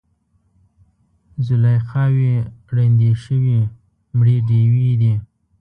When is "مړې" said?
4.17-4.37